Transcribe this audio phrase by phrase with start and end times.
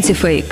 [0.00, 0.46] Антифейк.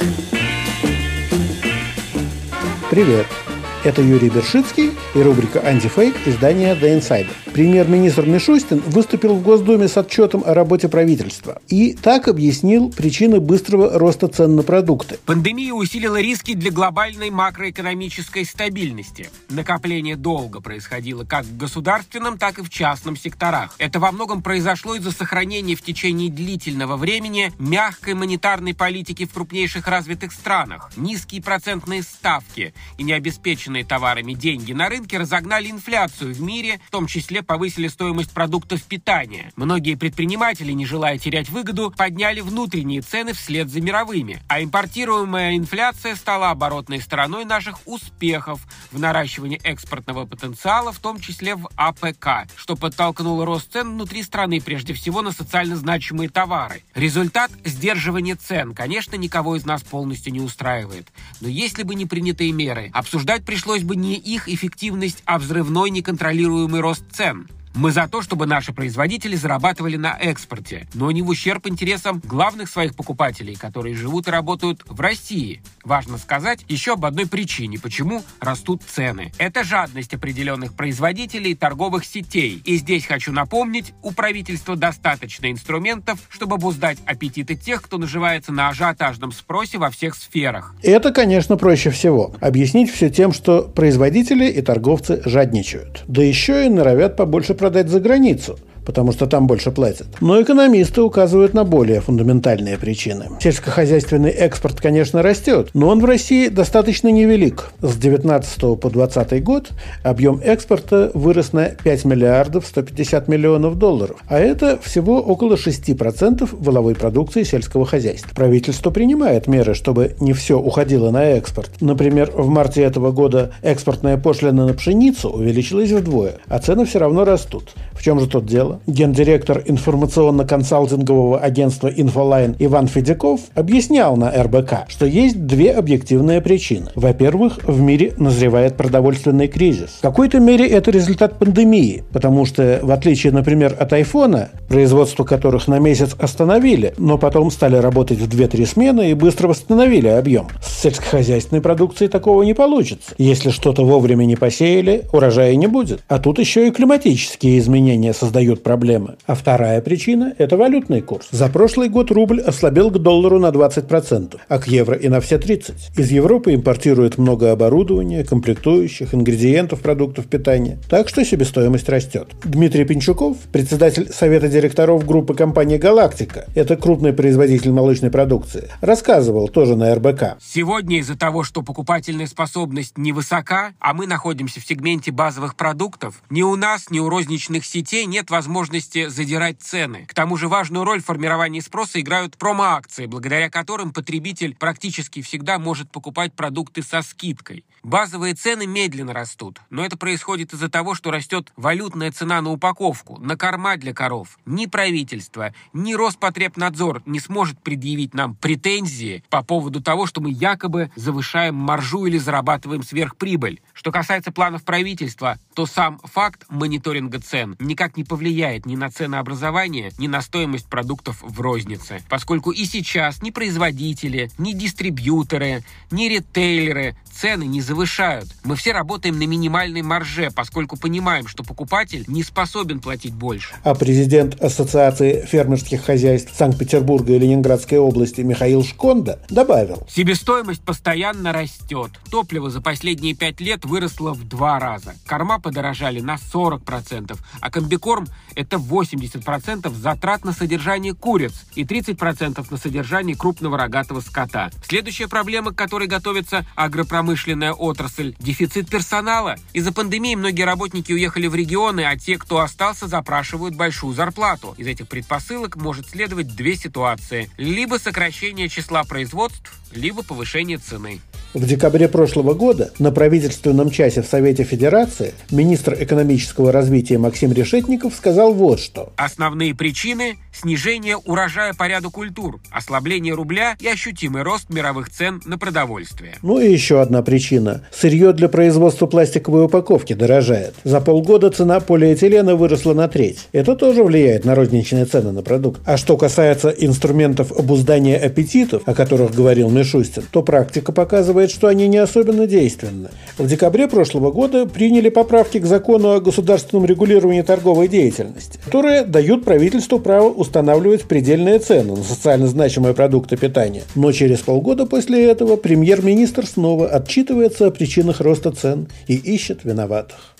[2.91, 3.48] Привет!
[3.85, 7.31] Это Юрий Бершицкий и рубрика «Антифейк» издания «The Insider».
[7.53, 13.97] Премьер-министр Мишустин выступил в Госдуме с отчетом о работе правительства и так объяснил причины быстрого
[13.97, 15.19] роста цен на продукты.
[15.25, 19.31] Пандемия усилила риски для глобальной макроэкономической стабильности.
[19.49, 23.77] Накопление долга происходило как в государственном, так и в частном секторах.
[23.79, 29.87] Это во многом произошло из-за сохранения в течение длительного времени мягкой монетарной политики в крупнейших
[29.87, 30.91] развитых странах.
[30.97, 37.07] Низкие процентные ставки и необеспеченные товарами деньги на рынке разогнали инфляцию в мире, в том
[37.07, 39.53] числе повысили стоимость продуктов питания.
[39.57, 44.41] Многие предприниматели, не желая терять выгоду, подняли внутренние цены вслед за мировыми.
[44.49, 51.55] А импортируемая инфляция стала оборотной стороной наших успехов в наращивании экспортного потенциала, в том числе
[51.55, 56.83] в АПК, что подтолкнуло рост цен внутри страны, прежде всего на социально значимые товары.
[56.95, 61.09] Результат– сдерживание цен, конечно, никого из нас полностью не устраивает.
[61.41, 66.81] Но если бы не принятые меры, обсуждать пришлось бы не их эффективность, а взрывной неконтролируемый
[66.81, 67.49] рост цен.
[67.81, 72.69] Мы за то, чтобы наши производители зарабатывали на экспорте, но не в ущерб интересам главных
[72.69, 75.63] своих покупателей, которые живут и работают в России.
[75.85, 79.31] Важно сказать еще об одной причине, почему растут цены.
[79.39, 82.61] Это жадность определенных производителей торговых сетей.
[82.65, 88.71] И здесь хочу напомнить, у правительства достаточно инструментов, чтобы обуздать аппетиты тех, кто наживается на
[88.71, 90.75] ажиотажном спросе во всех сферах.
[90.83, 92.35] Это, конечно, проще всего.
[92.41, 96.03] Объяснить все тем, что производители и торговцы жадничают.
[96.09, 100.07] Да еще и норовят побольше продать продать за границу потому что там больше платят.
[100.23, 103.27] Но экономисты указывают на более фундаментальные причины.
[103.39, 107.71] Сельскохозяйственный экспорт, конечно, растет, но он в России достаточно невелик.
[107.83, 109.73] С 19 по 20 год
[110.03, 116.95] объем экспорта вырос на 5 миллиардов 150 миллионов долларов, а это всего около 6% воловой
[116.95, 118.35] продукции сельского хозяйства.
[118.35, 121.73] Правительство принимает меры, чтобы не все уходило на экспорт.
[121.83, 127.27] Например, в марте этого года экспортная пошлина на пшеницу увеличилась вдвое, а цены все равно
[127.27, 127.75] растут.
[127.99, 128.81] В чем же тут дело?
[128.87, 136.91] гендиректор информационно-консалтингового агентства «Инфолайн» Иван Федяков объяснял на РБК, что есть две объективные причины.
[136.95, 139.97] Во-первых, в мире назревает продовольственный кризис.
[139.99, 145.67] В какой-то мере это результат пандемии, потому что, в отличие, например, от айфона, производство которых
[145.67, 150.47] на месяц остановили, но потом стали работать в 2-3 смены и быстро восстановили объем.
[150.63, 153.17] С сельскохозяйственной продукцией такого не получится.
[153.19, 156.01] Если что-то вовремя не посеяли, урожая не будет.
[156.07, 159.17] А тут еще и климатические изменения создают проблемы.
[159.27, 161.29] А вторая причина– это валютный курс.
[161.31, 165.37] За прошлый год рубль ослабел к доллару на 20%, а к евро и на все
[165.37, 165.75] 30%.
[165.97, 170.79] Из Европы импортируют много оборудования, комплектующих, ингредиентов продуктов питания.
[170.89, 172.29] Так что себестоимость растет.
[172.45, 179.77] Дмитрий Пинчуков, председатель Совета директоров группы компании «Галактика», это крупный производитель молочной продукции, рассказывал тоже
[179.77, 180.37] на РБК.
[180.41, 186.43] Сегодня из-за того, что покупательная способность невысока, а мы находимся в сегменте базовых продуктов, ни
[186.43, 190.07] у нас, ни у розничных сетей нет возможности возможности задирать цены.
[190.07, 195.59] К тому же важную роль в формировании спроса играют промо-акции, благодаря которым потребитель практически всегда
[195.59, 197.65] может покупать продукты со скидкой.
[197.83, 203.19] Базовые цены медленно растут, но это происходит из-за того, что растет валютная цена на упаковку,
[203.19, 204.39] на корма для коров.
[204.47, 210.91] Ни правительство, ни Роспотребнадзор не сможет предъявить нам претензии по поводу того, что мы якобы
[210.97, 213.61] завышаем маржу или зарабатываем сверхприбыль.
[213.73, 218.91] Что касается планов правительства, то сам факт мониторинга цен никак не повлияет влияет ни на
[218.91, 226.09] ценообразование, ни на стоимость продуктов в рознице, поскольку и сейчас ни производители, ни дистрибьюторы, ни
[226.09, 228.29] ритейлеры цены не завышают.
[228.45, 233.55] Мы все работаем на минимальной марже, поскольку понимаем, что покупатель не способен платить больше.
[233.65, 239.87] А президент Ассоциации фермерских хозяйств Санкт-Петербурга и Ленинградской области Михаил Шконда добавил.
[239.89, 241.91] Себестоимость постоянно растет.
[242.11, 244.95] Топливо за последние пять лет выросло в два раза.
[245.07, 252.57] Корма подорожали на 40%, а комбикорм– это 80% затрат на содержание куриц и 30% на
[252.57, 254.51] содержание крупного рогатого скота.
[254.67, 259.37] Следующая проблема, к которой готовится агропромышленность промышленная отрасль, дефицит персонала.
[259.55, 264.55] Из-за пандемии многие работники уехали в регионы, а те, кто остался, запрашивают большую зарплату.
[264.59, 267.31] Из этих предпосылок может следовать две ситуации.
[267.39, 271.01] Либо сокращение числа производств, либо повышение цены.
[271.35, 277.95] В декабре прошлого года на правительственном часе в Совете Федерации министр экономического развития Максим Решетников
[277.95, 278.93] сказал вот что.
[278.97, 285.39] Основные причины– снижение урожая по ряду культур, ослабление рубля и ощутимый рост мировых цен на
[285.39, 286.15] продовольствие.
[286.23, 287.65] Ну и еще одна причина.
[287.73, 290.55] Сырье для производства пластиковой упаковки дорожает.
[290.65, 293.29] За полгода цена полиэтилена выросла на треть.
[293.33, 295.61] Это тоже влияет на розничные цены на продукт.
[295.65, 301.69] А что касается инструментов обуздания аппетитов, о которых говорил Мишустин, то практика показывает, что они
[301.69, 302.91] не особенно действенны.
[303.17, 309.25] В декабре прошлого года приняли поправки к закону о государственном регулировании торговой деятельности, которые дают
[309.25, 313.63] правительству право устанавливать предельные цены на социально значимые продукты питания.
[313.75, 320.15] Но через полгода после этого премьер-министр снова отчитывается о причинах роста цен и ищет виноватых.